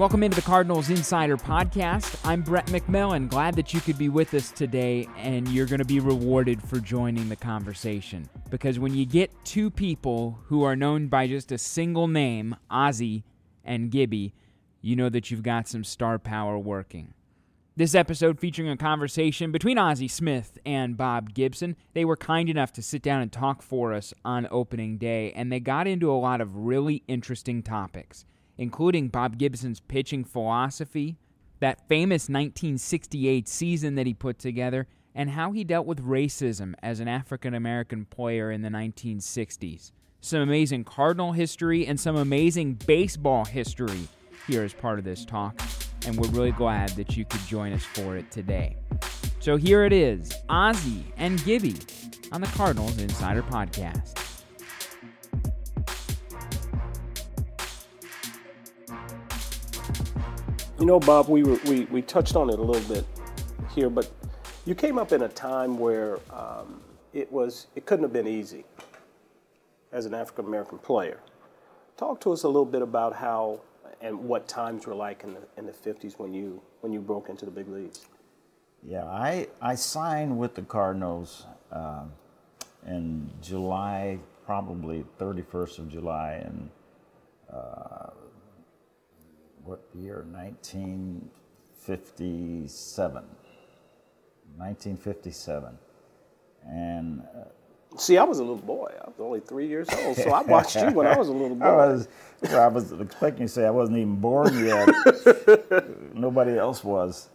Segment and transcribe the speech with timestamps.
[0.00, 2.18] Welcome into the Cardinals Insider Podcast.
[2.24, 3.28] I'm Brett McMillan.
[3.28, 6.80] Glad that you could be with us today, and you're going to be rewarded for
[6.80, 8.26] joining the conversation.
[8.48, 13.24] Because when you get two people who are known by just a single name, Ozzie
[13.62, 14.32] and Gibby,
[14.80, 17.12] you know that you've got some star power working.
[17.76, 21.76] This episode featuring a conversation between Ozzie Smith and Bob Gibson.
[21.92, 25.52] They were kind enough to sit down and talk for us on opening day, and
[25.52, 28.24] they got into a lot of really interesting topics
[28.60, 31.16] including Bob Gibson's pitching philosophy,
[31.60, 37.00] that famous 1968 season that he put together, and how he dealt with racism as
[37.00, 39.92] an African American player in the 1960s.
[40.20, 44.06] Some amazing Cardinal history and some amazing baseball history
[44.46, 45.58] here as part of this talk,
[46.04, 48.76] and we're really glad that you could join us for it today.
[49.38, 51.76] So here it is Ozzie and Gibby
[52.30, 54.29] on the Cardinals Insider Podcast.
[60.80, 63.04] You know, Bob, we, were, we, we touched on it a little bit
[63.74, 64.10] here, but
[64.64, 66.80] you came up in a time where um,
[67.12, 68.64] it was it couldn't have been easy
[69.92, 71.20] as an African American player.
[71.98, 73.60] Talk to us a little bit about how
[74.00, 77.28] and what times were like in the in the 50s when you when you broke
[77.28, 78.06] into the big leagues.
[78.82, 82.04] Yeah, I I signed with the Cardinals uh,
[82.86, 86.70] in July, probably 31st of July, and
[87.52, 88.10] uh,
[89.70, 90.26] what year?
[90.32, 93.24] 1957.
[94.56, 95.78] 1957.
[96.68, 97.44] And uh,
[97.96, 98.92] See, I was a little boy.
[99.00, 101.56] I was only three years old, so I watched you when I was a little
[101.56, 101.64] boy.
[101.64, 102.08] I was,
[102.48, 104.88] I was expecting you to say I wasn't even born yet.
[106.14, 107.30] Nobody else was.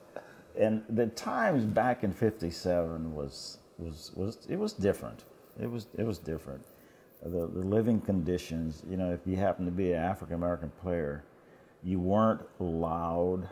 [0.57, 5.25] And the times back in '57 was was was it was different.
[5.61, 6.63] It was it was different.
[7.23, 8.83] The, the living conditions.
[8.89, 11.25] You know, if you happen to be an African American player,
[11.85, 13.47] you weren't allowed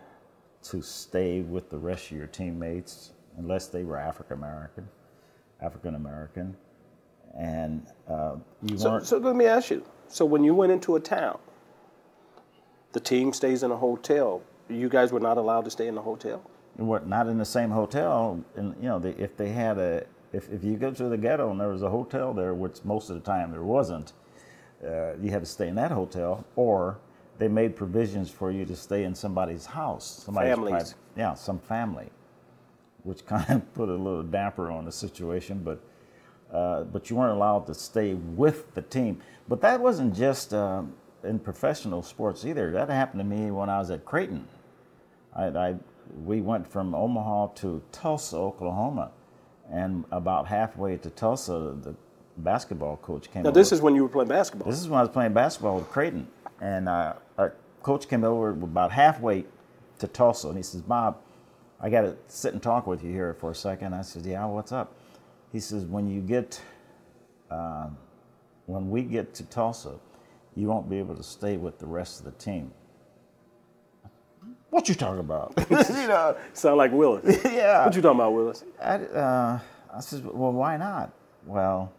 [0.63, 4.89] to stay with the rest of your teammates unless they were African American,
[5.61, 6.57] African American,
[7.37, 9.07] and uh, you So, weren't.
[9.07, 9.85] so let me ask you.
[10.09, 11.39] So when you went into a town,
[12.93, 14.41] the team stays in a hotel.
[14.69, 16.41] You guys were not allowed to stay in the hotel.
[16.77, 20.51] you weren't in the same hotel, and you know they, if they had a if,
[20.51, 23.15] if you go to the ghetto and there was a hotel there, which most of
[23.15, 24.13] the time there wasn't,
[24.85, 26.97] uh, you had to stay in that hotel, or
[27.39, 30.71] they made provisions for you to stay in somebody's house, somebody's Families.
[30.71, 32.09] private- yeah, some family,
[33.03, 35.81] which kind of put a little damper on the situation, but.
[36.51, 39.19] Uh, but you weren't allowed to stay with the team.
[39.47, 40.83] But that wasn't just uh,
[41.23, 42.71] in professional sports either.
[42.71, 44.47] That happened to me when I was at Creighton.
[45.35, 45.75] I, I,
[46.23, 49.11] we went from Omaha to Tulsa, Oklahoma,
[49.71, 51.95] and about halfway to Tulsa, the
[52.37, 53.43] basketball coach came.
[53.43, 53.59] Now over.
[53.59, 54.69] this is when you were playing basketball.
[54.69, 56.27] This is when I was playing basketball with Creighton,
[56.63, 57.53] and uh, our
[57.83, 59.45] coach came over about halfway
[59.99, 61.17] to Tulsa, and he says, "Bob,
[61.79, 63.93] I got to sit and talk with you here for a second.
[63.93, 64.95] I said, "Yeah, what's up?"
[65.51, 66.61] He says, "When you get,
[67.51, 67.89] uh,
[68.65, 69.95] when we get to Tulsa,
[70.55, 72.71] you won't be able to stay with the rest of the team."
[74.69, 75.53] What you talking about?
[75.69, 75.75] you
[76.07, 77.39] know, Sound like Willis.
[77.45, 77.85] yeah.
[77.85, 78.63] What you talking about, Willis?
[78.81, 79.59] I, uh,
[79.93, 81.11] I said, well, why not?
[81.45, 81.93] Well,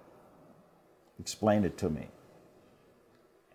[1.21, 2.09] explain it to me.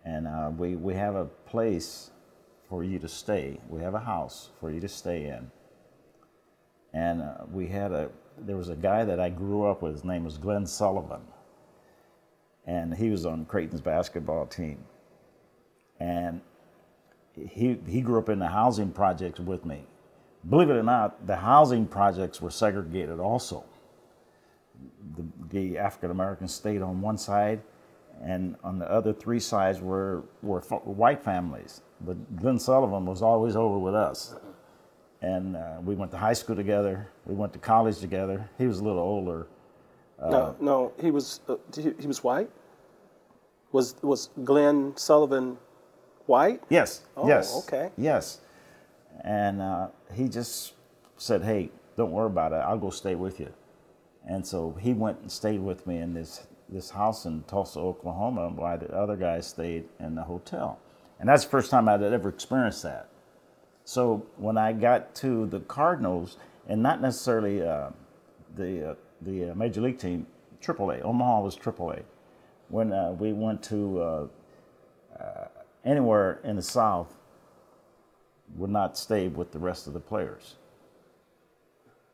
[0.04, 2.10] And uh, we, we have a place
[2.68, 3.60] for you to stay.
[3.68, 5.50] We have a house for you to stay in.
[6.92, 9.92] And uh, we had a, there was a guy that I grew up with.
[9.92, 11.22] His name was Glenn Sullivan.
[12.66, 14.78] And he was on Creighton's basketball team.
[15.98, 16.40] And
[17.34, 19.84] he, he grew up in the housing projects with me.
[20.48, 23.64] Believe it or not, the housing projects were segregated also.
[25.16, 27.60] The, the African Americans stayed on one side,
[28.22, 31.82] and on the other three sides were, were white families.
[32.02, 34.34] But Glenn Sullivan was always over with us.
[35.22, 38.48] And uh, we went to high school together, we went to college together.
[38.58, 39.46] He was a little older.
[40.20, 42.50] no, no, he was uh, he, he was white.
[43.72, 45.58] Was was Glenn Sullivan
[46.26, 46.62] white?
[46.70, 47.02] Yes.
[47.16, 47.64] Oh, yes.
[47.66, 47.90] okay.
[47.96, 48.40] Yes.
[49.24, 50.74] And uh, he just
[51.16, 52.56] said, "Hey, don't worry about it.
[52.56, 53.52] I'll go stay with you."
[54.26, 58.50] And so he went and stayed with me in this this house in Tulsa, Oklahoma,
[58.50, 60.78] while the other guys stayed in the hotel.
[61.18, 63.08] And that's the first time I'd ever experienced that.
[63.84, 66.36] So when I got to the Cardinals,
[66.68, 67.90] and not necessarily uh,
[68.54, 70.26] the uh, the uh, major league team,
[70.62, 72.02] AAA, Omaha was AAA.
[72.68, 74.26] When uh, we went to uh,
[75.18, 75.48] uh,
[75.84, 77.16] anywhere in the South,
[78.56, 80.56] would not stay with the rest of the players.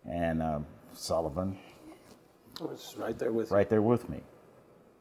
[0.09, 0.61] And uh,
[0.93, 1.59] Sullivan,
[2.61, 4.23] was right there with right there with me.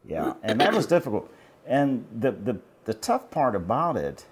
[0.08, 1.32] Yeah, and that was difficult.
[1.66, 4.26] And the, the, the tough part about it,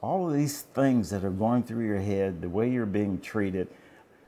[0.00, 3.68] all of these things that are going through your head, the way you're being treated.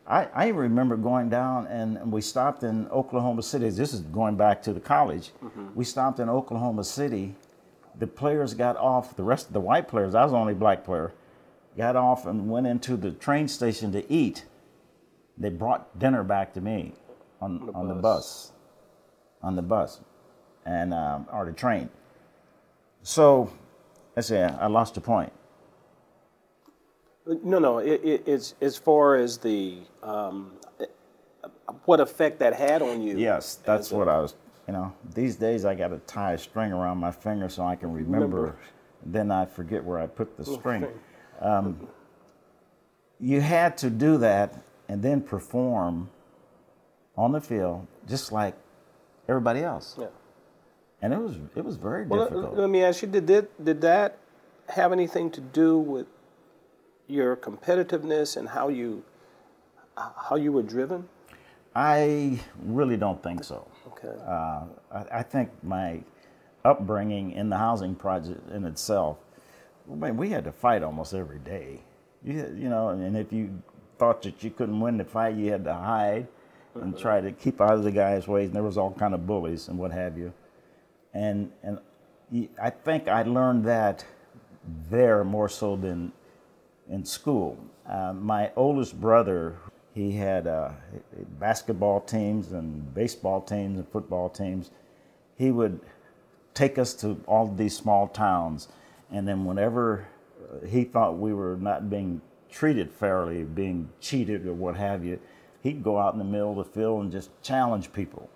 [0.06, 3.70] I, I remember going down and we stopped in Oklahoma City.
[3.70, 5.30] This is going back to the college.
[5.42, 5.68] Mm-hmm.
[5.74, 7.36] We stopped in Oklahoma City.
[7.98, 10.84] The players got off, the rest of the white players, I was the only black
[10.84, 11.12] player,
[11.76, 14.44] got off and went into the train station to eat.
[15.38, 16.94] They brought dinner back to me
[17.40, 18.52] on, on the bus.
[19.42, 20.00] On the bus
[20.64, 21.88] and um, or the train.
[23.02, 23.50] So,
[24.16, 25.32] let's say I lost the point.
[27.26, 27.78] No, no.
[27.78, 30.52] It, it, it's as far as the um,
[31.84, 33.16] what effect that had on you.
[33.16, 34.34] Yes, that's what I was.
[34.66, 37.76] You know, these days I got to tie a string around my finger so I
[37.76, 38.36] can remember.
[38.36, 38.56] Remember.
[39.04, 40.86] Then I forget where I put the string.
[41.40, 41.88] Um,
[43.18, 46.08] you had to do that and then perform
[47.16, 48.54] on the field just like
[49.28, 50.06] everybody else, Yeah.
[51.02, 52.56] And it was it was very Well, difficult.
[52.56, 54.18] let, me ask you: Did that, did that
[54.68, 56.06] have anything to do with
[57.08, 59.02] your competitiveness and how you
[59.96, 61.08] how you were driven?
[61.74, 63.66] I really don't think so.
[63.88, 64.14] Okay.
[64.26, 66.00] Uh, I, I think my
[66.64, 69.18] upbringing in the housing project in itself,
[69.90, 71.80] I mean, we had to fight almost every day.
[72.24, 73.62] You, you know, and if you
[73.98, 76.28] thought that you couldn't win the fight, you had to hide
[76.74, 78.46] and try to keep out of the guy's ways.
[78.46, 80.32] And there was all kind of bullies and what have you.
[81.14, 81.78] And and
[82.60, 84.04] I think I learned that
[84.90, 86.12] there more so than
[86.88, 87.58] in school.
[87.86, 89.56] Uh, my oldest brother,
[89.94, 90.70] he had uh,
[91.38, 94.70] basketball teams and baseball teams and football teams.
[95.36, 95.80] He would
[96.54, 98.68] take us to all these small towns,
[99.10, 100.06] and then whenever
[100.40, 102.20] uh, he thought we were not being
[102.50, 105.18] treated fairly, being cheated or what have you,
[105.62, 108.28] he'd go out in the middle of the field and just challenge people.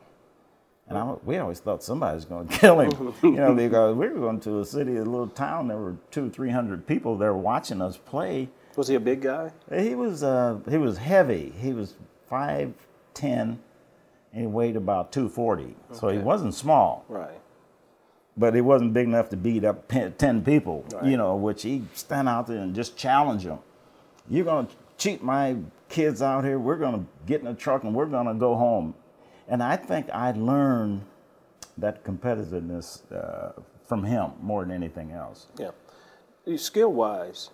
[0.88, 4.09] And I, we always thought somebody was going to kill him, you know, because we
[4.09, 5.69] were going to a city, a little town.
[5.69, 8.49] There were two, three hundred people there watching us play.
[8.77, 9.53] Was he a big guy?
[9.75, 11.53] He was uh, he was heavy.
[11.59, 11.94] He was
[12.29, 12.73] five
[13.15, 13.59] ten,
[14.33, 15.75] and he weighed about two forty.
[15.93, 17.41] So he wasn't small, Right.
[18.37, 20.85] but he wasn't big enough to beat up ten people.
[20.93, 21.06] Right.
[21.06, 23.59] You know, which he stand out there and just challenge them.
[24.29, 24.69] You're gonna
[24.99, 25.56] cheat my
[25.89, 26.59] kids out here.
[26.61, 28.94] We're gonna get in a truck and we're gonna go home.
[29.48, 31.02] And I think I learned
[31.78, 33.52] that competitiveness uh,
[33.84, 35.46] from him more than anything else.
[35.58, 35.70] Yeah.
[36.56, 37.50] Skill wise,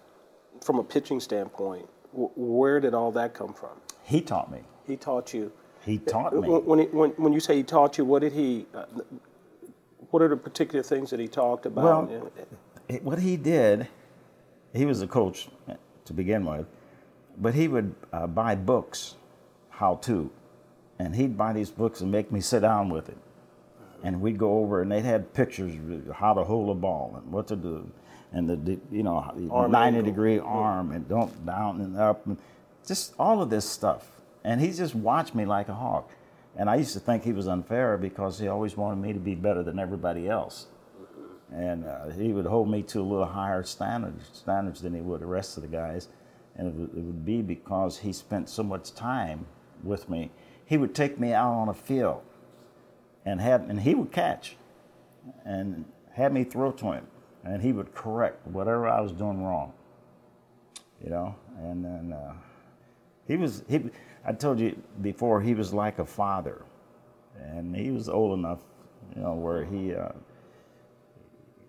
[0.62, 3.70] from a pitching standpoint, w- where did all that come from?
[4.04, 4.60] He taught me.
[4.86, 5.52] He taught you.
[5.84, 6.48] He taught me.
[6.48, 8.66] When, when, he, when, when you say he taught you, what did he?
[8.74, 8.84] Uh,
[10.10, 12.08] what are the particular things that he talked about?
[12.08, 12.30] Well,
[13.02, 13.88] what he did,
[14.74, 15.48] he was a coach
[16.04, 16.66] to begin with,
[17.38, 19.14] but he would uh, buy books,
[19.70, 20.30] how to,
[21.02, 23.18] and he'd buy these books and make me sit down with it,
[24.02, 25.74] and we'd go over and they'd had pictures
[26.08, 27.90] of how to hold a ball and what to do,
[28.32, 29.16] and the you know
[29.50, 30.12] Arm ninety angle.
[30.12, 32.38] degree arm and don't down and up, and
[32.86, 36.10] just all of this stuff, and he just watched me like a hawk.
[36.54, 39.34] And I used to think he was unfair because he always wanted me to be
[39.34, 40.66] better than everybody else
[41.54, 45.20] and uh, he would hold me to a little higher standards standards than he would
[45.20, 46.08] the rest of the guys,
[46.56, 49.46] and it would, it would be because he spent so much time
[49.82, 50.30] with me.
[50.72, 52.22] He would take me out on a field,
[53.26, 54.56] and have and he would catch,
[55.44, 57.06] and have me throw to him,
[57.44, 59.74] and he would correct whatever I was doing wrong.
[61.04, 62.32] You know, and then uh,
[63.28, 63.90] he was he.
[64.24, 66.62] I told you before he was like a father,
[67.38, 68.60] and he was old enough,
[69.14, 69.94] you know, where he.
[69.94, 70.12] Uh,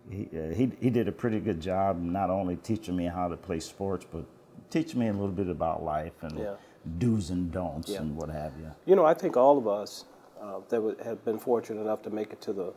[0.09, 3.35] he, uh, he, he did a pretty good job not only teaching me how to
[3.35, 4.23] play sports, but
[4.69, 6.55] teaching me a little bit about life and Yeah.
[6.99, 8.01] Do's and don'ts Yeah.
[8.01, 8.71] and what have you.
[8.85, 10.05] You know, I think all of us
[10.41, 12.73] uh, that have been fortunate enough to make it to the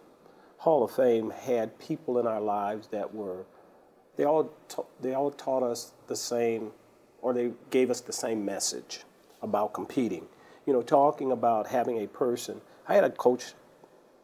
[0.59, 3.45] Hall of Fame had people in our lives that were,
[4.17, 6.71] they all, ta- they all taught us the same,
[7.21, 9.01] or they gave us the same message
[9.43, 10.27] about competing.
[10.65, 12.61] You know, talking about having a person.
[12.89, 13.55] I had a coach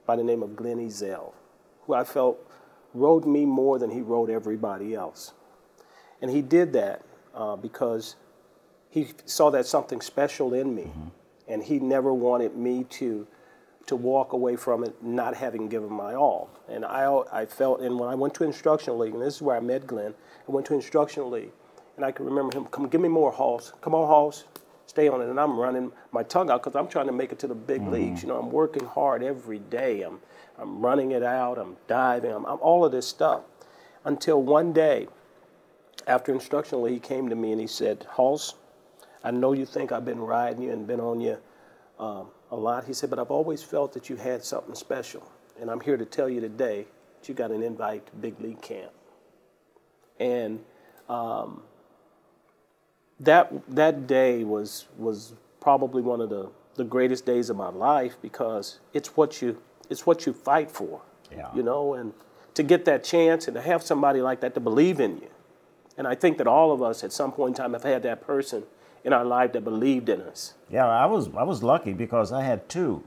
[0.07, 1.33] by the name of Glenn Ezell.
[1.87, 2.39] who I felt
[2.95, 5.33] rode me more than he rode everybody else.
[6.21, 7.03] And he did that
[7.35, 8.17] uh, because
[8.93, 10.93] he saw that something special in me,
[11.49, 13.27] and he never wanted me to
[13.87, 16.49] to walk away from it not having given my all.
[16.69, 19.57] And I, I felt, and when I went to instructional league, and this is where
[19.57, 20.15] I met Glenn,
[20.47, 21.51] I went to instructional league,
[21.97, 24.45] and I can remember him, come give me more Halls, come on Halls,
[24.87, 25.29] stay on it.
[25.29, 27.81] And I'm running my tongue out because I'm trying to make it to the big
[27.81, 27.93] mm-hmm.
[27.93, 28.23] leagues.
[28.23, 30.03] You know, I'm working hard every day.
[30.03, 30.21] I'm,
[30.59, 31.59] I'm running it out.
[31.59, 32.31] I'm diving.
[32.31, 33.43] I'm, I'm all of this stuff.
[34.05, 35.09] Until one day,
[36.07, 38.55] after instructional, he came to me and he said, Halls,
[39.25, 41.39] I know you think I've been riding you and been on you
[41.99, 42.85] um, a lot.
[42.85, 45.31] He said, but I've always felt that you had something special.
[45.61, 46.87] And I'm here to tell you today
[47.21, 48.93] that you got an invite to big league camp.
[50.19, 50.61] And
[51.09, 51.63] um,
[53.21, 58.17] that that day was was probably one of the, the greatest days of my life
[58.21, 61.03] because it's what you it's what you fight for.
[61.31, 61.49] Yeah.
[61.55, 62.13] You know, and
[62.55, 65.29] to get that chance and to have somebody like that to believe in you.
[65.97, 68.27] And I think that all of us at some point in time have had that
[68.27, 68.65] person
[69.05, 70.55] in our life that believed in us.
[70.71, 73.03] Yeah, I was I was lucky because I had two.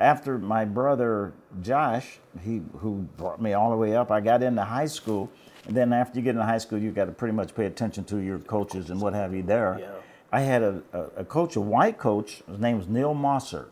[0.00, 4.64] After my brother Josh, he who brought me all the way up, I got into
[4.64, 5.30] high school,
[5.66, 8.04] and then after you get into high school, you got to pretty much pay attention
[8.04, 9.78] to your coaches and what have you there.
[9.80, 9.90] Yeah.
[10.32, 12.42] I had a, a, a coach, a white coach.
[12.48, 13.66] His name was Neil Mosser,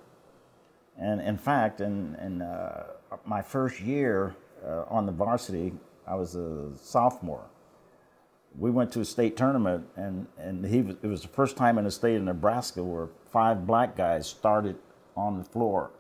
[0.97, 2.85] and in fact, in in uh,
[3.25, 5.73] my first year uh, on the varsity,
[6.07, 7.47] I was a sophomore
[8.59, 11.79] we went to a state tournament, and, and he was, it was the first time
[11.79, 14.77] in the state of Nebraska where five black guys started
[15.17, 15.91] on the floor.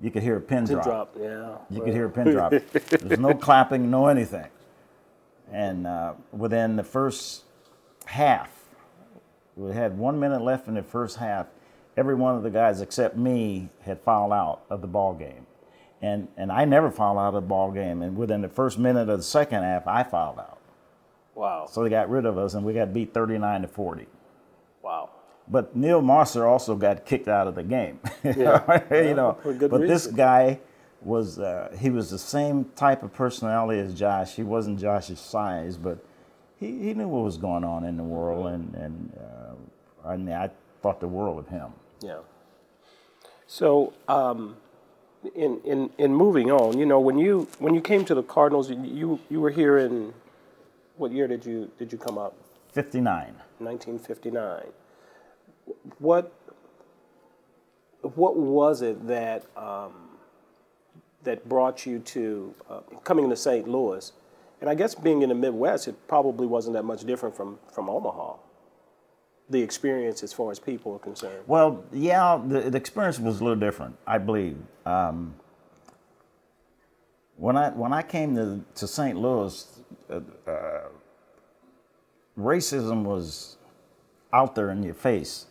[0.00, 0.84] You could hear a pin, Pin drop.
[0.84, 1.56] drop, yeah.
[1.70, 2.50] You could hear a pin drop.
[2.72, 4.48] There's no clapping, no anything.
[5.50, 7.44] And uh, within the first
[8.04, 8.50] half,
[9.54, 11.46] we had one minute left in the first half.
[11.96, 15.46] Every one of the guys except me had fouled out of the ball game,
[16.02, 18.02] and and I never fouled out of the ball game.
[18.02, 20.55] And within the first minute of the second half, I fouled out.
[21.36, 21.66] Wow.
[21.70, 24.06] So they got rid of us, and we got beat 39 to 40.
[24.82, 25.10] Wow.
[25.46, 28.00] But Neil Mosser also got kicked out of the game.
[28.24, 28.82] Yeah.
[28.90, 30.58] you know, for good but this guy
[31.02, 34.34] was uh, he was the same type of personality as Josh.
[34.34, 36.04] He wasn't Josh's size, but
[36.58, 40.34] he, he knew what was going on in the world, and and uh, I mean
[40.34, 40.50] I
[40.82, 41.72] thought the world of him.
[42.00, 42.18] Yeah.
[43.46, 44.56] So, um,
[45.36, 48.70] in, in in moving on, you know, when you when you came to the Cardinals,
[48.70, 50.12] you you were here in
[50.96, 52.34] what year did you did you come up?
[52.72, 53.34] 59.
[53.58, 54.62] 1959.
[55.98, 56.32] What
[58.02, 59.92] what was it that um,
[61.24, 63.66] that brought you to uh, coming to St.
[63.68, 64.12] Louis?
[64.60, 67.88] And I guess being in the Midwest, it probably wasn't that much different from from
[67.88, 68.34] Omaha.
[69.48, 71.44] The experience, as far as people are concerned.
[71.46, 74.56] Well, yeah, the, the experience was a little different, I believe.
[74.84, 75.36] Um,
[77.36, 79.18] when I when I came to, to St.
[79.18, 80.80] Louis, uh, uh,
[82.38, 83.58] racism was
[84.32, 85.46] out there in your face.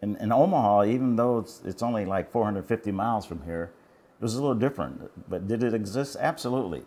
[0.00, 3.72] In, in Omaha, even though it's, it's only like 450 miles from here,
[4.20, 5.10] it was a little different.
[5.28, 6.16] But did it exist?
[6.20, 6.84] Absolutely.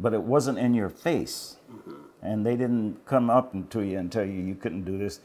[0.00, 1.56] But it wasn't in your face.
[2.22, 5.20] And they didn't come up to you and tell you you couldn't do this,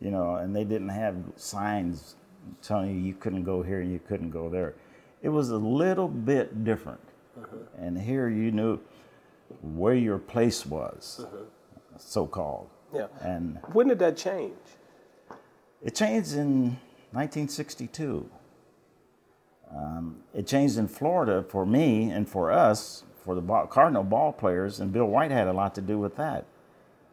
[0.00, 2.16] you know, and they didn't have signs
[2.62, 4.74] telling you you couldn't go here, and you couldn't go there.
[5.22, 7.00] It was a little bit different.
[7.78, 8.78] And here you knew
[9.60, 11.24] where your place was,
[11.98, 12.68] so called.
[12.94, 13.06] Yeah.
[13.20, 14.54] And When did that change?
[15.82, 16.78] it changed in
[17.12, 18.28] 1962.
[19.74, 24.32] Um, it changed in Florida for me and for us, for the ball, Cardinal ball
[24.32, 26.44] players, and Bill White had a lot to do with that.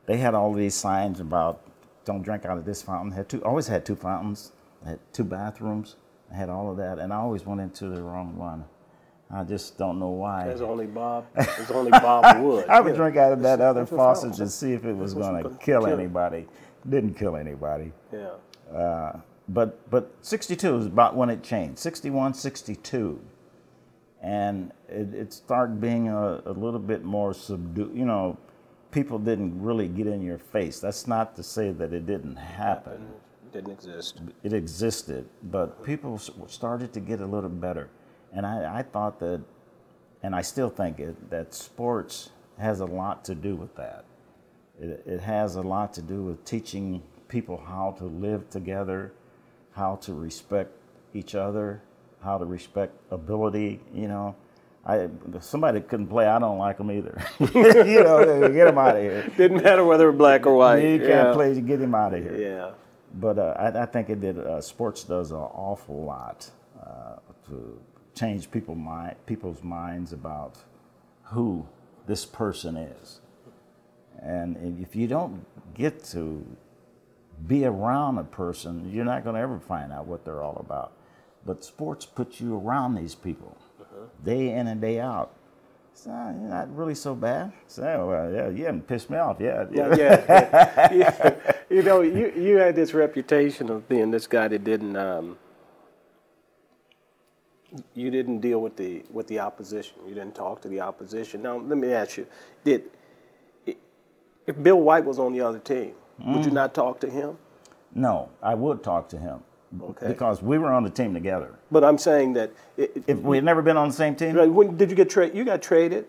[0.07, 1.61] They had all these signs about
[2.03, 3.11] don't drink out of this fountain.
[3.11, 4.51] Had two, always had two fountains,
[4.83, 5.95] had two bathrooms.
[6.31, 8.65] I had all of that, and I always went into the wrong one.
[9.31, 10.45] I just don't know why.
[10.45, 11.27] There's only Bob.
[11.35, 12.67] There's only Bob Wood.
[12.67, 12.97] I would Yeah.
[12.97, 15.83] drink out of that other That's faucet to see if it was going to kill
[15.83, 16.47] kill anybody.
[16.89, 17.91] Didn't kill anybody.
[18.11, 18.75] Yeah.
[18.75, 19.19] Uh,
[19.49, 23.19] but but 62 is about when it changed 61 62
[24.21, 28.37] and it, it started being a, a little bit more subdued you know
[28.91, 33.07] people didn't really get in your face that's not to say that it didn't happen
[33.47, 34.21] It Didn't exist.
[34.43, 37.89] it existed but people started to get a little better
[38.33, 39.41] and i, I thought that
[40.23, 44.05] and i still think it that sports has a lot to do with that
[44.79, 49.13] it, it has a lot to do with teaching people how to live together,
[49.71, 50.71] how to respect
[51.13, 51.81] each other,
[52.21, 53.81] how to respect ability.
[53.93, 54.35] You know,
[54.85, 55.09] I
[55.41, 56.27] somebody couldn't play.
[56.27, 57.21] I don't like them either.
[57.39, 59.29] you know, get them out of here.
[59.37, 60.83] Didn't matter whether black or white.
[60.83, 61.33] You can't yeah.
[61.33, 61.59] play.
[61.61, 62.37] Get him out of here.
[62.37, 62.71] Yeah.
[63.13, 64.37] But uh, I, I think it did.
[64.37, 66.49] Uh, sports does an awful lot
[66.81, 67.15] uh,
[67.47, 67.79] to
[68.19, 70.57] change people mind, people's minds about
[71.23, 71.65] who
[72.07, 73.21] this person is.
[74.21, 76.45] And if you don't get to
[77.47, 80.91] be around a person, you're not going to ever find out what they're all about.
[81.45, 83.55] But sports puts you around these people
[84.25, 85.31] day in and day out.
[85.93, 87.51] So "Ah, you're not really so bad.
[87.67, 89.69] So well, yeah, you haven't pissed me off yet.
[89.73, 91.35] Yeah, yeah, yeah.
[91.69, 95.37] You know, you, you had this reputation of being this guy that didn't um,
[97.93, 99.97] you didn't deal with the with the opposition.
[100.07, 101.41] You didn't talk to the opposition.
[101.41, 102.27] Now, let me ask you:
[102.63, 102.83] Did
[103.65, 105.93] if Bill White was on the other team,
[106.25, 106.55] would you mm.
[106.55, 107.37] not talk to him?
[107.93, 109.43] No, I would talk to him
[109.81, 110.07] Okay.
[110.07, 111.53] because we were on the team together.
[111.71, 114.49] But I'm saying that it, If we had never been on the same team, Right,
[114.49, 115.37] when did you get traded?
[115.37, 116.05] You got traded,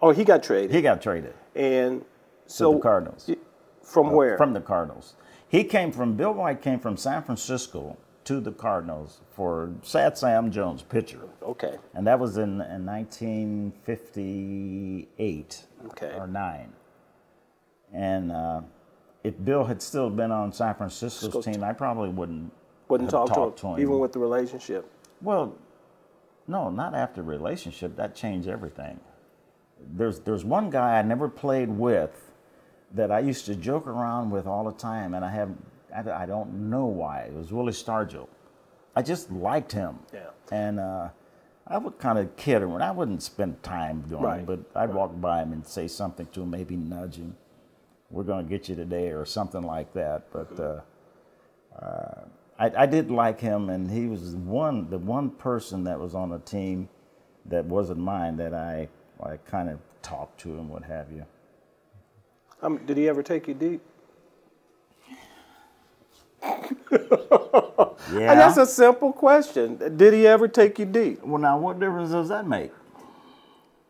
[0.00, 2.06] or he got traded, he got traded and to
[2.46, 3.30] so the Cardinals.
[3.82, 4.36] From uh, where?
[4.38, 5.14] From the Cardinals.
[5.46, 7.96] He came from Bill White came from San Francisco
[8.28, 15.64] to the Cardinals for Sad Sam Jones, pitcher, okay, and that was in, in 1958
[15.86, 16.12] Okay.
[16.14, 16.74] or nine.
[17.90, 18.60] And uh,
[19.24, 22.52] if Bill had still been on San Francisco's team, I probably wouldn't
[22.88, 23.80] wouldn't talk to him, to him.
[23.80, 24.84] even with the relationship.
[25.22, 25.56] Well,
[26.46, 27.96] no, not after relationship.
[27.96, 29.00] That changed everything.
[29.96, 32.30] There's there's one guy I never played with
[32.92, 35.48] that I used to joke around with all the time, and I have
[35.94, 37.20] I, I don't know why.
[37.20, 38.28] It was Willie Stargell.
[38.96, 39.98] I just liked him.
[40.12, 40.30] Yeah.
[40.50, 41.08] And uh,
[41.66, 44.92] I would kind of kid him, and I wouldn't spend time doing Right, but I'd
[44.92, 47.36] walk by him and say something to him, maybe nudge him.
[48.10, 50.32] We're going to get you today, or something like that.
[50.32, 50.80] But uh,
[51.78, 52.20] uh,
[52.58, 56.30] I, I did like him, and he was one the one person that was on
[56.30, 56.88] the team
[57.46, 58.88] that wasn't mine that I
[59.22, 61.26] I kind of talked to and what have you.
[62.62, 63.82] Um, did he ever take you deep?
[66.90, 66.98] Yeah.
[68.32, 69.76] And that's a simple question.
[69.96, 71.22] Did he ever take you deep?
[71.24, 72.72] well, now what difference does that make?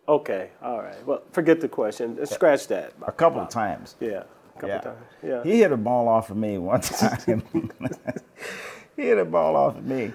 [0.09, 1.05] Okay, all right.
[1.07, 2.25] Well, forget the question.
[2.27, 2.95] Scratch that.
[3.07, 3.97] A couple of times.
[4.01, 4.25] Yeah,
[4.57, 4.81] a couple Yeah.
[4.81, 4.99] times.
[5.23, 5.43] Yeah.
[5.45, 7.43] He hit a ball off of me one time.
[8.97, 10.13] he hit a ball off of me.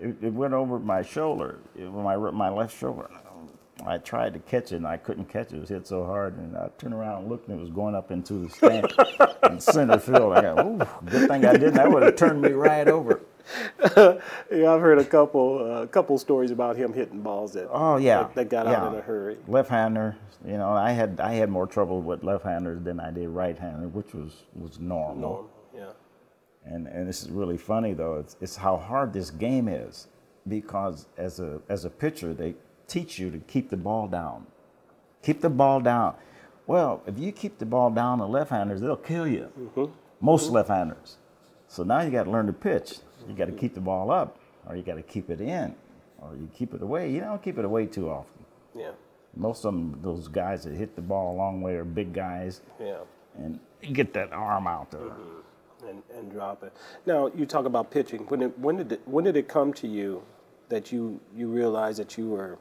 [0.00, 3.08] It, it went over my shoulder, it, my my left shoulder.
[3.86, 5.56] I tried to catch it and I couldn't catch it.
[5.56, 7.94] It was hit so hard, and I turned around and looked, and it was going
[7.94, 8.92] up into the stand
[9.50, 10.32] in center field.
[10.32, 10.78] I got, ooh,
[11.10, 11.74] good thing I didn't.
[11.74, 13.22] That would have turned me right over.
[14.52, 18.22] Yeah, I've heard a couple uh, couple stories about him hitting balls that Oh yeah,
[18.22, 18.82] that, that got yeah.
[18.82, 19.36] out in a hurry.
[19.48, 20.16] Left-hander,
[20.46, 24.14] you know, I had I had more trouble with left-handers than I did right-hander, which
[24.14, 25.16] was was normal.
[25.16, 26.72] Norm, yeah.
[26.72, 28.16] and and this is really funny though.
[28.16, 30.06] It's it's how hard this game is,
[30.46, 32.54] because as a as a pitcher they
[32.92, 34.46] teach you to keep the ball down,
[35.22, 36.14] keep the ball down.
[36.66, 39.50] Well, if you keep the ball down, the left-handers they'll kill you.
[39.58, 39.92] Mm-hmm.
[40.20, 40.56] Most mm-hmm.
[40.56, 41.16] left-handers.
[41.68, 42.98] So now you got to learn to pitch.
[43.26, 45.74] You got to keep the ball up, or you got to keep it in,
[46.20, 47.10] or you keep it away.
[47.10, 48.44] You don't keep it away too often.
[48.76, 48.92] Yeah,
[49.36, 52.60] Most of them, those guys that hit the ball a long way, are big guys,
[52.80, 52.98] yeah.
[53.36, 53.58] and
[53.92, 55.00] get that arm out there.
[55.00, 55.88] Mm-hmm.
[55.88, 56.72] and, and drop it.
[57.06, 58.20] Now you talk about pitching.
[58.28, 60.22] When it, when did it, when did it come to you
[60.68, 62.58] that you you realized that you were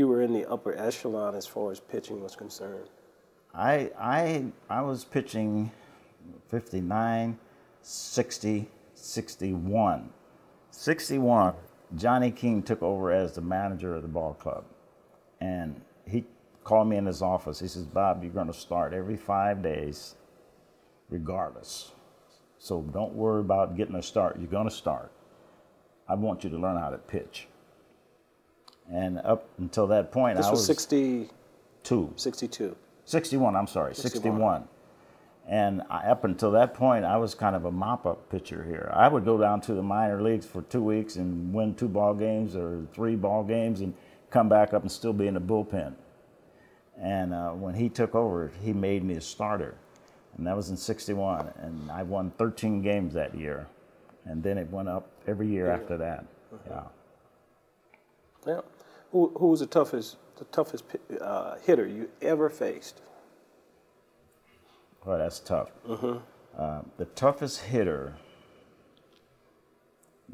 [0.00, 2.88] you were in the upper echelon as far as pitching was concerned?
[3.54, 5.70] I I I was pitching
[6.48, 7.38] 59,
[7.82, 10.10] 60, 61.
[10.70, 11.54] 61,
[11.96, 14.64] Johnny Keane took over as the manager of the ball club.
[15.40, 16.24] And he
[16.64, 17.60] called me in his office.
[17.60, 20.14] He says, Bob, you're going to start every five days,
[21.08, 21.92] regardless.
[22.58, 24.38] So don't worry about getting a start.
[24.38, 25.10] You're going to start.
[26.08, 27.48] I want you to learn how to pitch.
[28.92, 31.28] And up until that point, This I was was 60,
[31.82, 32.12] two.
[32.16, 32.76] 62.
[33.04, 34.64] 61, I'm sorry, 61.
[34.64, 34.68] 61.
[35.48, 38.90] And I, up until that point, I was kind of a mop up pitcher here.
[38.94, 42.14] I would go down to the minor leagues for two weeks and win two ball
[42.14, 43.94] games or three ball games and
[44.30, 45.94] come back up and still be in the bullpen.
[47.00, 49.74] And uh, when he took over, he made me a starter.
[50.36, 51.48] And that was in 61.
[51.62, 53.66] And I won 13 games that year.
[54.24, 56.24] And then it went up every year after that.
[56.68, 56.82] Yeah.
[58.46, 58.60] Yeah.
[59.12, 60.84] Who, who was the toughest the toughest
[61.20, 63.00] uh, hitter you ever faced?
[65.04, 65.70] Well, that's tough.
[66.56, 68.16] Uh, the toughest hitter,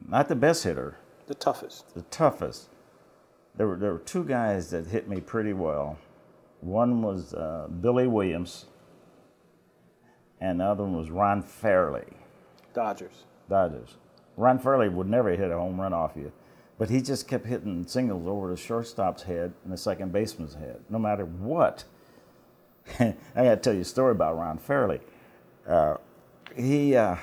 [0.08, 1.94] not the best hitter, The toughest.
[1.94, 2.68] the toughest.
[3.56, 5.98] There were there were two guys that hit me pretty well.
[6.60, 8.66] One was uh, Billy Williams,
[10.40, 12.06] and the other one was Ron Fairly,
[12.74, 13.24] Dodgers.
[13.48, 13.96] Dodgers.
[14.36, 16.32] Ron Fairly would never hit a home run off you,
[16.78, 20.80] but he just kept hitting singles over the shortstop's head and the second baseman's head,
[20.90, 21.84] no matter what.
[22.98, 25.00] I got to tell you a story about Ron Fairly.
[25.66, 25.96] Uh,
[26.54, 27.16] he uh,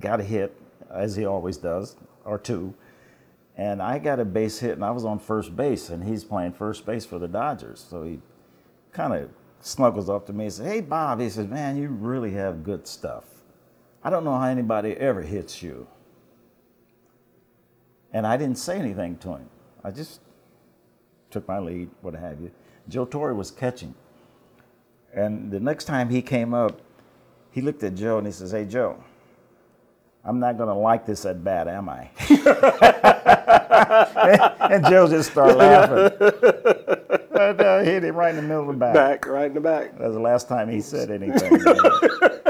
[0.00, 0.56] got a hit,
[0.90, 2.74] as he always does, or two,
[3.56, 6.52] And I got a base hit, and I was on first base, and he's playing
[6.52, 7.84] first base for the Dodgers.
[7.88, 8.20] So he
[8.92, 12.32] kind of snuggles up to me and says, Hey, Bob, he says, Man, you really
[12.32, 13.24] have good stuff.
[14.02, 15.86] I don't know how anybody ever hits you.
[18.12, 19.48] And I didn't say anything to him.
[19.84, 20.20] I just
[21.30, 22.50] took my lead, what have you.
[22.88, 23.94] Joe Torre was catching.
[25.14, 26.80] And the next time he came up,
[27.50, 29.02] he looked at Joe and he says, Hey, Joe,
[30.24, 32.10] I'm not going to like this at bat, am I?
[34.70, 36.18] and Joe just started laughing.
[37.38, 38.94] And, uh, hit him right in the middle of the back.
[38.94, 39.96] Back, right in the back.
[39.96, 41.52] That was the last time he said anything.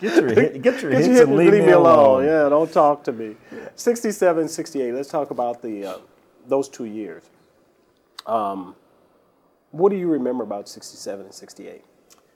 [0.00, 2.24] get your, hit, get your Get hits your hit and leave, me alone.
[2.24, 3.36] Yeah, don't talk to me.
[3.74, 4.94] 67, 68.
[4.94, 5.98] Let's talk about the uh,
[6.46, 7.24] those two years.
[8.26, 8.74] Um,
[9.70, 11.84] what do you remember about 67 and 68?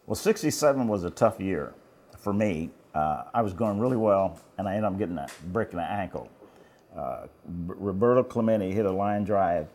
[0.06, 1.74] Well, 67 was a tough year
[2.18, 2.70] for me.
[2.94, 6.28] Uh, I was going really well, and I ended up getting a breaking an ankle.
[6.96, 9.66] Uh, R- Roberto Clemente hit a line drive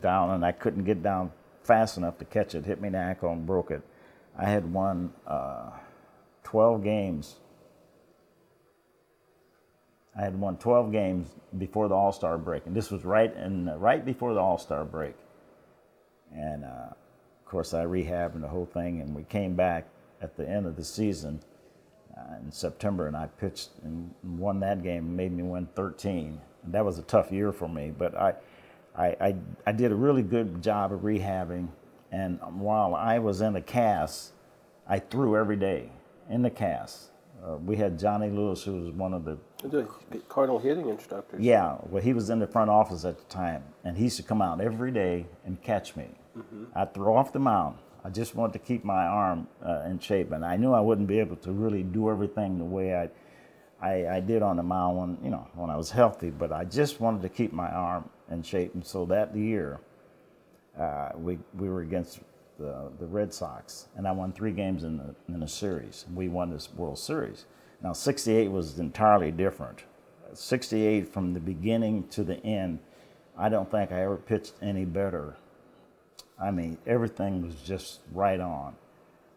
[0.00, 1.32] down, and I couldn't get down
[1.64, 2.64] fast enough to catch it.
[2.64, 3.82] Hit me in the ankle and broke it.
[4.38, 5.12] I had one.
[5.26, 5.70] uh,
[6.52, 7.36] 12 games.
[10.14, 13.70] I had won 12 games before the All Star break, and this was right in
[13.80, 15.14] right before the All Star break.
[16.30, 19.88] And uh, of course, I rehabbed and the whole thing, and we came back
[20.20, 21.40] at the end of the season
[22.14, 26.38] uh, in September, and I pitched and won that game, and made me win 13.
[26.64, 28.34] And that was a tough year for me, but I,
[28.94, 29.36] I, I,
[29.68, 31.68] I did a really good job of rehabbing.
[32.10, 34.32] And while I was in the cast,
[34.86, 35.92] I threw every day
[36.28, 37.10] in the cast.
[37.44, 39.36] Uh, we had Johnny Lewis, who was one of the
[40.28, 41.40] Cardinal hitting instructors.
[41.40, 44.22] yeah, well, he was in the front office at the time, and he used to
[44.22, 46.06] come out every day and catch me.
[46.74, 47.78] I'd throw off the mound.
[48.04, 51.08] I just wanted to keep my arm uh, in shape, and I knew I wouldn't
[51.08, 53.10] be able to really do everything the way I,
[53.80, 56.30] I, I did on the mound when you know when I was healthy.
[56.30, 59.80] But I just wanted to keep my arm in shape, and so that year,
[60.78, 62.20] uh, we we were against
[62.58, 66.06] the the Red Sox, and I won three games in the in the series.
[66.14, 67.46] We won this World Series.
[67.82, 69.84] Now, '68 was entirely different.
[70.34, 72.78] '68 from the beginning to the end,
[73.36, 75.36] I don't think I ever pitched any better.
[76.40, 78.74] I mean, everything was just right on.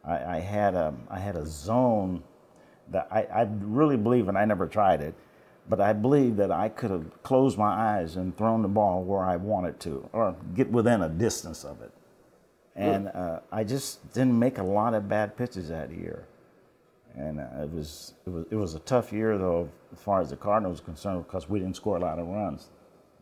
[0.04, 2.24] I, I had a I had a zone
[2.92, 5.16] that I, I really believe, and I never tried it,
[5.70, 9.24] but I believe that I could have closed my eyes and thrown the ball where
[9.24, 11.92] I wanted to, or get within a distance of it.
[12.76, 16.26] And uh, I just didn't make a lot of bad pitches that year.
[17.16, 20.30] And uh, it was it was it was a tough year though, as far as
[20.30, 22.70] the Cardinals were concerned, because we didn't score a lot of runs.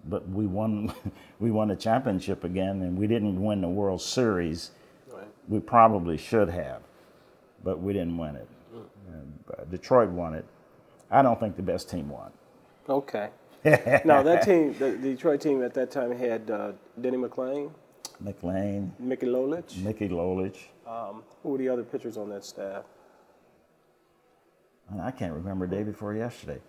[0.06, 0.92] But we won
[1.40, 4.72] we won the championship again, and we didn't win the World Series.
[5.12, 5.28] Right.
[5.48, 6.82] We probably should have,
[7.64, 8.48] but we didn't win it.
[9.08, 10.46] And, uh, Detroit won it.
[11.12, 12.32] I don't think the best team won.
[12.90, 13.30] Okay.
[14.04, 17.72] now that team, the, the Detroit team at that time had uh, Denny McLain,
[18.24, 19.78] McLain, Mickey Lolich.
[19.84, 20.58] Mickey Lolich.
[20.88, 22.84] Um, who were the other pitchers on that staff?
[25.02, 26.60] I can't remember day before yesterday.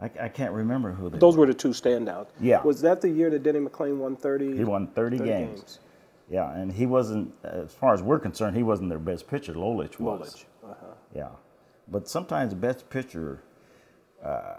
[0.00, 2.28] I, I can't remember who they Those were the two standouts.
[2.40, 2.62] Yeah.
[2.62, 4.56] Was that the year that Denny McLain won 30?
[4.56, 5.78] He won 30, games.
[6.30, 9.54] Yeah, and he wasn't, as far as we're concerned, he wasn't their best pitcher.
[9.54, 10.44] Lolich was.
[10.64, 10.70] Lolich.
[10.70, 10.86] Uh-huh.
[11.14, 11.28] Yeah,
[11.88, 13.42] but sometimes the best pitcher
[14.24, 14.54] uh,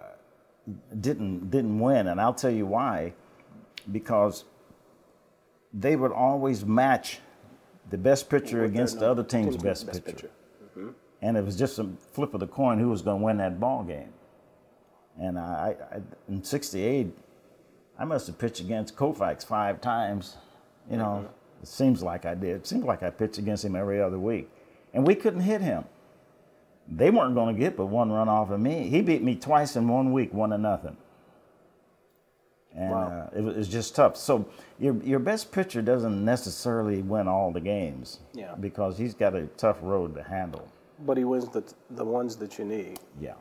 [1.01, 3.13] didn't didn't win, and I'll tell you why.
[3.91, 4.45] Because
[5.75, 7.19] they would always match
[7.89, 10.15] the best pitcher against the other team's best, best pitcher.
[10.15, 10.31] pitcher.
[10.77, 10.89] Mm-hmm.
[11.21, 13.59] and it was just a flip of the coin who was going to win that
[13.59, 14.11] ball game.
[15.19, 17.15] And I, I in '68,
[17.97, 20.37] I must have pitched against Koufax five times.
[20.89, 21.61] You know, mm-hmm.
[21.63, 22.57] it seems like I did.
[22.57, 24.49] It seems like I pitched against him every other week,
[24.93, 25.85] and we couldn't hit him.
[26.87, 28.89] They weren't going to get but one run off of me.
[28.89, 30.97] He beat me twice in one week, one to nothing.
[32.75, 33.29] And Wow.
[33.33, 34.17] uh, it, was, it was just tough.
[34.17, 34.45] So
[34.79, 38.19] your your best pitcher doesn't necessarily win all the games.
[38.33, 38.53] Yeah.
[38.59, 40.67] Because he's got a tough road to handle.
[41.05, 42.99] But he wins the, the ones that you need.
[43.19, 43.33] Yeah.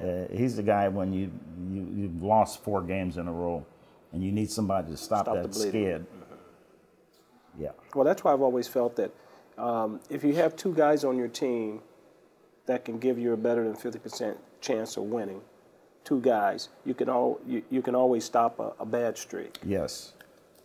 [0.00, 1.30] Uh, he's the guy when you,
[1.68, 3.64] you, you've lost four games in a row
[4.12, 6.06] and you need somebody to stop, Stop that skid.
[7.58, 7.70] Yeah.
[7.94, 9.12] Well, that's why I've always felt that
[9.58, 11.80] um, if you have two guys on your team
[12.66, 15.40] that can give you a better than 50% chance of winning,
[16.10, 19.58] two guys, you can, all, you, you can always stop a, a bad streak.
[19.64, 20.12] Yes.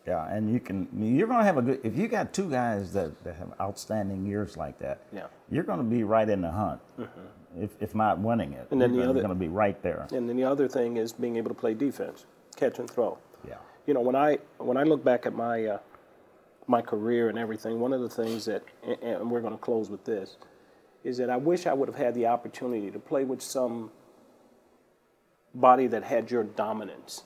[0.07, 0.27] Yeah.
[0.27, 3.11] And you can, you're going to have a good, if you got two guys that,
[3.23, 5.21] that have outstanding years like that, Yeah.
[5.21, 5.55] Mm-hmm.
[5.55, 6.81] you're going to be right in the hunt.
[7.57, 10.07] If, if not winning it, And then you're the other- going to be right there.
[10.11, 13.17] And then the other thing is being able to play defense, catch and throw.
[13.47, 13.55] Yeah.
[13.85, 15.77] You know, when I when I look back at my uh,
[16.65, 19.91] my career and everything, one of the things that, and- and we're going to close
[19.91, 20.37] with this,
[21.03, 23.91] is that I wish I would have had the opportunity to play with some
[25.55, 27.23] body that had your dominance.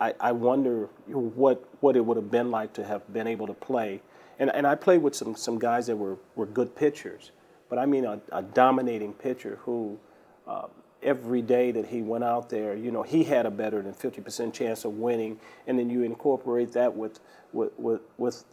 [0.00, 3.54] I, I wonder what what it would have been like to have been able to
[3.54, 4.00] play.
[4.38, 7.30] And, and I played with some, some guys that were, were good pitchers,
[7.68, 9.98] but I mean a, a dominating pitcher who
[10.46, 10.66] uh,
[11.02, 14.52] every day that he went out there, you know, he had a better than 50%
[14.52, 15.38] chance of winning.
[15.66, 17.20] And then you incorporate that with,
[17.52, 18.44] with, with, with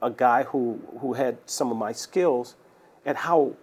[0.00, 2.56] a guy who, who had some of my skills
[3.04, 3.56] and how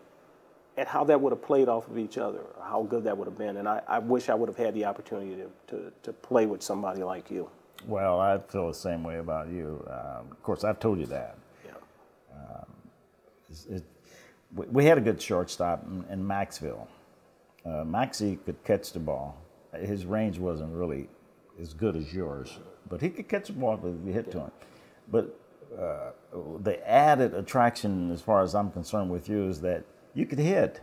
[0.79, 3.37] at how that would have played off of each other, how good that would have
[3.37, 3.57] been.
[3.57, 6.63] And I, I wish I would have had the opportunity to, to, to, play with
[6.63, 7.49] somebody like you.
[7.85, 9.85] Well, I feel the same way about you.
[9.87, 11.37] Um, of course, I've told you that.
[11.65, 11.71] Yeah.
[12.33, 12.65] Um,
[13.69, 13.83] it,
[14.55, 16.87] we had a good shortstop in, in Maxville.
[17.65, 19.37] Uh, Maxie could catch the ball.
[19.73, 21.09] His range wasn't really
[21.61, 24.33] as good as yours, but he could catch the ball if you hit yeah.
[24.33, 24.51] to him.
[25.11, 25.39] But
[25.77, 26.11] uh,
[26.61, 30.81] the added attraction, as far as I'm concerned with you, is that you could hit.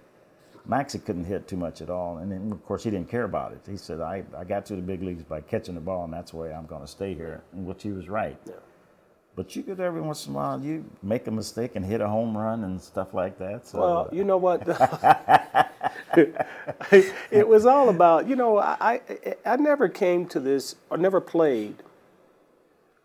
[0.69, 3.53] Maxie couldn't hit too much at all, and then, of course he didn't care about
[3.53, 3.61] it.
[3.69, 6.33] He said, "I, I got to the big leagues by catching the ball, and that's
[6.33, 8.37] the way I'm going to stay here," and which he was right.
[8.47, 8.55] Yeah.
[9.37, 12.09] But you could every once in a while you make a mistake and hit a
[12.09, 13.67] home run and stuff like that.
[13.67, 14.67] So, well, uh you know what?
[17.31, 21.21] it was all about you know I, I I never came to this or never
[21.21, 21.83] played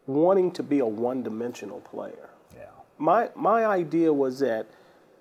[0.07, 2.29] wanting to be a one-dimensional player.
[2.55, 2.65] Yeah.
[2.97, 4.67] My my idea was that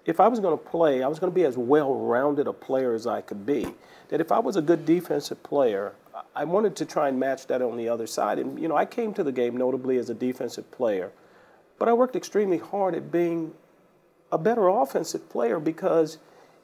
[0.06, 2.94] if I was going to play, I was going to be as well-rounded a player
[2.94, 3.66] as I could be.
[4.08, 5.92] That if I was a good defensive player,
[6.34, 8.38] I wanted to try and match that on the other side.
[8.38, 11.12] And you know, I came to the game notably as a defensive player,
[11.78, 13.52] but I worked extremely hard at being
[14.32, 16.18] a better offensive player because,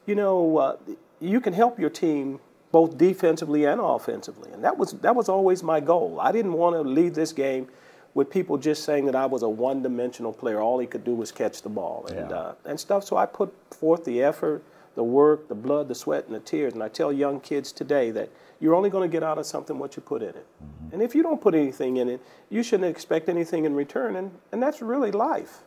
[0.05, 0.77] you know, uh,
[1.19, 2.39] you can help your team
[2.71, 6.19] both defensively and offensively, and that was that was always my goal.
[6.19, 7.69] I didn't want to leave this game
[8.13, 10.59] with people just saying that I was a one-dimensional player.
[10.59, 12.35] All he could do was catch the ball and yeah.
[12.35, 13.03] uh, and stuff.
[13.03, 14.63] So I put forth the effort,
[14.95, 16.73] the work, the blood, the sweat, and the tears.
[16.73, 19.77] And I tell young kids today that you're only going to get out of something
[19.77, 20.47] what you put in it.
[20.63, 20.93] Mm-hmm.
[20.93, 24.15] And if you don't put anything in it, you shouldn't expect anything in return.
[24.15, 25.59] And and that's really life.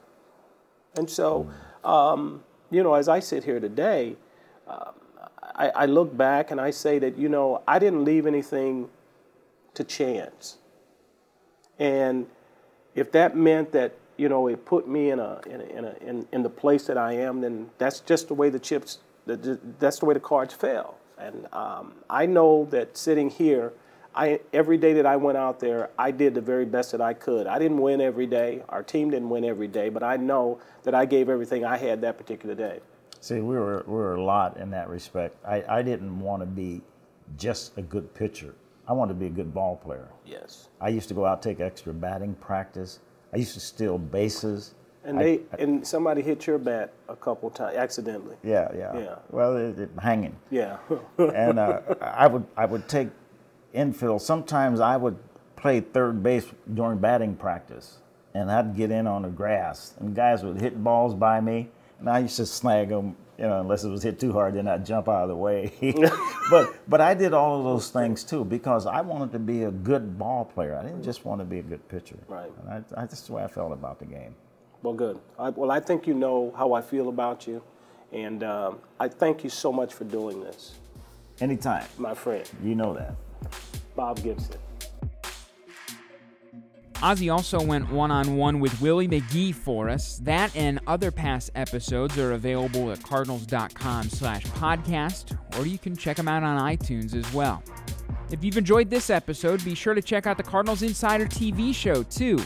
[0.96, 1.48] And so,
[1.84, 4.16] um, you know, as I sit here today.
[4.66, 4.92] Uh,
[5.54, 8.88] I, I look back and I say that, you know, I didn't leave anything
[9.74, 10.56] to chance.
[11.80, 12.26] And
[12.94, 15.94] if that meant that you know it put me in a in a, in, a,
[16.06, 19.98] in, in the place that I am, then that's just the way the chips that's
[19.98, 20.98] the way the cards fell.
[21.18, 23.72] And um, I know that sitting here,
[24.14, 27.14] I every day that I went out there, I did the very best that I
[27.14, 27.46] could.
[27.46, 28.62] I didn't win every day.
[28.68, 32.00] Our team didn't win every day, but I know that I gave everything I had
[32.02, 32.80] that particular day.
[33.20, 35.36] See, we were we were a lot in that respect.
[35.46, 36.82] I, I didn't want to be
[37.36, 38.54] just a good pitcher.
[38.90, 40.08] I wanted to be a good ball player.
[40.26, 40.68] Yes.
[40.80, 42.98] I used to go out take extra batting practice.
[43.32, 44.74] I used to steal bases.
[45.04, 48.34] And they I, and somebody hit your bat a couple times accidentally.
[48.42, 48.98] Yeah, yeah.
[48.98, 49.14] Yeah.
[49.30, 50.36] Well, it, it, hanging.
[50.50, 50.78] Yeah.
[51.18, 53.08] and uh, I would I would take
[53.72, 54.22] infield.
[54.22, 55.16] Sometimes I would
[55.54, 57.98] play third base during batting practice,
[58.34, 62.10] and I'd get in on the grass, and guys would hit balls by me, and
[62.10, 64.84] I used to snag them you know, unless it was hit too hard, then I'd
[64.84, 65.72] jump out of the way.
[66.50, 69.70] but but I did all of those things too because I wanted to be a
[69.70, 70.76] good ball player.
[70.76, 72.18] I didn't just want to be a good pitcher.
[72.28, 72.52] Right.
[72.60, 74.34] And I, I, that's the way I felt about the game.
[74.82, 75.18] Well, good.
[75.38, 77.62] I, well, I think you know how I feel about you,
[78.12, 80.74] and um, I thank you so much for doing this.
[81.40, 82.48] Anytime, my friend.
[82.62, 83.14] You know that.
[83.96, 84.58] Bob Gibson.
[87.02, 90.18] Ozzie also went one on one with Willie McGee for us.
[90.18, 96.18] That and other past episodes are available at cardinals.com slash podcast, or you can check
[96.18, 97.62] them out on iTunes as well.
[98.30, 102.02] If you've enjoyed this episode, be sure to check out the Cardinals Insider TV show,
[102.02, 102.38] too.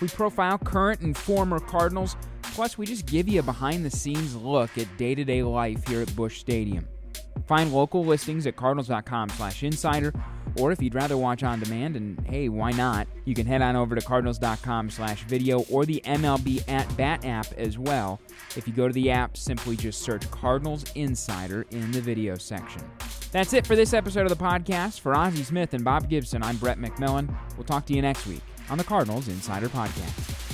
[0.00, 4.36] We profile current and former Cardinals, plus, we just give you a behind the scenes
[4.36, 6.86] look at day to day life here at Busch Stadium.
[7.46, 10.12] Find local listings at cardinals.com slash insider
[10.58, 13.06] or if you'd rather watch on demand, and hey, why not?
[13.24, 17.52] You can head on over to cardinals.com slash video or the MLB at Bat app
[17.56, 18.20] as well.
[18.56, 22.82] If you go to the app, simply just search Cardinals Insider in the video section.
[23.32, 25.00] That's it for this episode of the podcast.
[25.00, 27.34] For Ozzie Smith and Bob Gibson, I'm Brett McMillan.
[27.56, 30.45] We'll talk to you next week on the Cardinals Insider Podcast.